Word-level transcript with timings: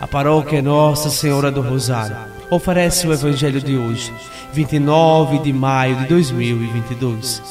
A 0.00 0.06
paróquia 0.06 0.62
Nossa 0.62 1.10
Senhora 1.10 1.50
do 1.50 1.60
Rosário 1.60 2.16
oferece 2.48 3.04
o 3.04 3.12
Evangelho 3.12 3.60
de 3.60 3.76
hoje, 3.76 4.12
29 4.52 5.40
de 5.40 5.52
maio 5.52 5.96
de 5.96 6.06
2022. 6.06 7.42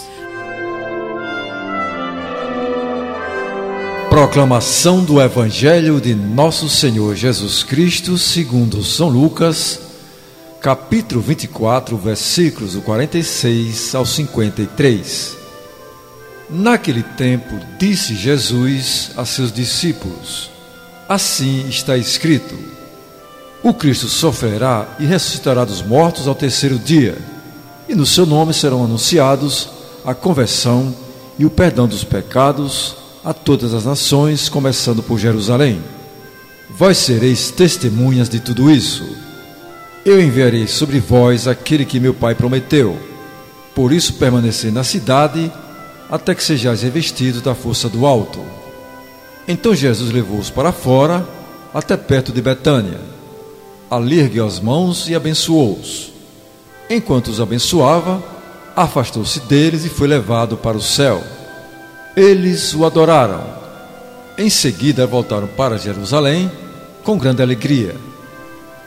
Proclamação 4.10 5.04
do 5.04 5.22
Evangelho 5.22 6.00
de 6.00 6.16
Nosso 6.16 6.70
Senhor 6.70 7.16
Jesus 7.16 7.64
Cristo, 7.64 8.18
segundo 8.18 8.82
São 8.82 9.10
Lucas, 9.10 9.82
capítulo 10.62 11.20
24, 11.20 11.98
versículos 11.98 12.74
do 12.74 12.82
46 12.82 13.94
ao 13.94 14.06
53. 14.06 15.38
Naquele 16.50 17.04
tempo, 17.04 17.60
disse 17.78 18.16
Jesus 18.16 19.12
a 19.18 19.26
seus 19.26 19.52
discípulos: 19.52 20.57
Assim 21.08 21.68
está 21.70 21.98
escrito: 21.98 22.56
O 23.64 23.74
Cristo 23.74 24.08
sofrerá 24.08 24.88
e 25.00 25.06
ressuscitará 25.06 25.64
dos 25.64 25.82
mortos 25.82 26.28
ao 26.28 26.36
terceiro 26.36 26.78
dia, 26.78 27.18
e 27.88 27.96
no 27.96 28.06
seu 28.06 28.26
nome 28.26 28.54
serão 28.54 28.84
anunciados 28.84 29.70
a 30.06 30.14
conversão 30.14 30.94
e 31.40 31.46
o 31.46 31.50
perdão 31.50 31.88
dos 31.88 32.04
pecados 32.04 32.96
a 33.24 33.34
todas 33.34 33.74
as 33.74 33.86
nações, 33.86 34.50
começando 34.50 35.04
por 35.04 35.18
Jerusalém. 35.20 35.82
Vós 36.70 36.98
sereis 36.98 37.52
testemunhas 37.52 38.30
de 38.30 38.40
tudo 38.40 38.70
isso. 38.70 39.06
Eu 40.06 40.22
enviarei 40.22 40.68
sobre 40.68 41.00
vós 41.00 41.48
aquele 41.48 41.86
que 41.86 42.00
meu 42.00 42.14
Pai 42.14 42.36
prometeu. 42.36 42.98
Por 43.76 43.92
isso 43.92 44.14
permanecei 44.14 44.72
na 44.72 44.84
cidade 44.84 45.52
até 46.10 46.34
que 46.34 46.44
sejais 46.44 46.82
revestidos 46.82 47.42
da 47.42 47.54
força 47.54 47.90
do 47.90 48.06
alto. 48.06 48.40
Então 49.48 49.74
Jesus 49.74 50.12
levou-os 50.12 50.50
para 50.50 50.72
fora, 50.72 51.26
até 51.74 51.96
perto 51.96 52.32
de 52.32 52.42
Betânia. 52.42 53.00
Ali 53.90 54.20
ergueu 54.20 54.46
as 54.46 54.60
mãos 54.60 55.08
e 55.08 55.16
abençoou-os. 55.16 56.12
Enquanto 56.90 57.28
os 57.28 57.40
abençoava, 57.40 58.22
afastou-se 58.76 59.40
deles 59.42 59.86
e 59.86 59.90
foi 59.90 60.08
levado 60.08 60.58
para 60.58 60.78
o 60.78 60.82
céu. 60.82 61.24
Eles 62.16 62.74
o 62.74 62.86
adoraram. 62.86 63.42
Em 64.38 64.50
seguida 64.50 65.08
voltaram 65.08 65.48
para 65.48 65.78
Jerusalém 65.78 66.52
com 67.04 67.18
grande 67.18 67.42
alegria 67.42 67.96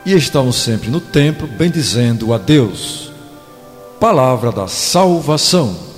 e 0.04 0.12
estavam 0.12 0.52
sempre 0.52 0.90
no 0.90 1.00
templo 1.00 1.46
bendizendo 1.46 2.32
a 2.32 2.38
Deus. 2.38 3.10
Palavra 3.98 4.50
da 4.52 4.66
salvação. 4.66 5.89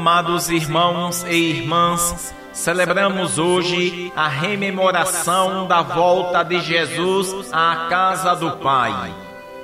Amados 0.00 0.48
irmãos 0.48 1.26
e 1.28 1.34
irmãs, 1.34 2.34
celebramos 2.54 3.38
hoje 3.38 4.10
a 4.16 4.28
rememoração 4.28 5.68
da 5.68 5.82
volta 5.82 6.42
de 6.42 6.58
Jesus 6.58 7.52
à 7.52 7.86
casa 7.90 8.34
do 8.34 8.52
Pai. 8.52 9.14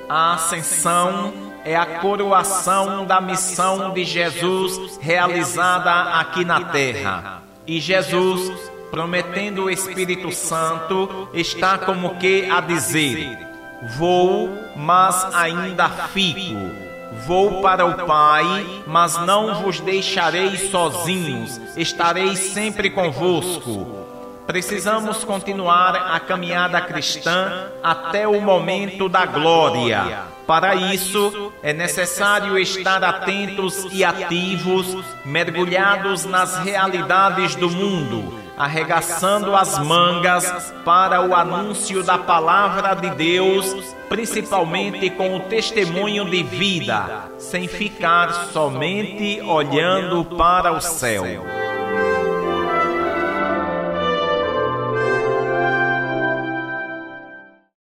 A 0.06 0.34
ascensão 0.34 1.32
é 1.64 1.74
a 1.74 2.00
coroação 2.00 3.06
da 3.06 3.18
missão 3.18 3.94
de 3.94 4.04
Jesus 4.04 4.98
realizada 5.00 6.18
aqui 6.20 6.44
na 6.44 6.64
terra. 6.64 7.42
E 7.66 7.80
Jesus, 7.80 8.70
prometendo 8.90 9.64
o 9.64 9.70
Espírito 9.70 10.30
Santo, 10.32 11.30
está 11.32 11.78
como 11.78 12.16
que 12.16 12.46
a 12.50 12.60
dizer: 12.60 13.38
Vou, 13.96 14.50
mas 14.76 15.34
ainda 15.34 15.88
fico 15.88 16.85
Vou 17.26 17.62
para 17.62 17.86
o 17.86 18.06
Pai, 18.06 18.82
mas 18.86 19.16
não 19.24 19.62
vos 19.62 19.80
deixarei 19.80 20.56
sozinhos, 20.56 21.60
estarei 21.76 22.36
sempre 22.36 22.90
convosco. 22.90 24.04
Precisamos 24.46 25.24
continuar 25.24 25.96
a 25.96 26.20
caminhada 26.20 26.80
cristã 26.80 27.70
até 27.82 28.28
o 28.28 28.40
momento 28.40 29.08
da 29.08 29.26
glória. 29.26 30.35
Para 30.46 30.74
isso, 30.74 31.52
é 31.62 31.72
necessário 31.72 32.56
estar 32.58 33.02
atentos 33.02 33.86
e 33.90 34.04
ativos, 34.04 34.96
mergulhados 35.24 36.24
nas 36.24 36.58
realidades 36.58 37.56
do 37.56 37.68
mundo 37.68 38.46
arregaçando 38.56 39.54
as 39.54 39.78
mangas 39.78 40.72
para 40.84 41.20
o 41.20 41.34
anúncio 41.34 42.02
da 42.02 42.16
palavra 42.16 42.94
de 42.94 43.10
Deus, 43.10 43.94
principalmente 44.08 45.10
com 45.10 45.36
o 45.36 45.40
testemunho 45.40 46.24
de 46.24 46.42
vida, 46.42 47.30
sem 47.38 47.68
ficar 47.68 48.32
somente 48.52 49.40
olhando 49.42 50.24
para 50.24 50.72
o 50.72 50.80
céu. 50.80 51.24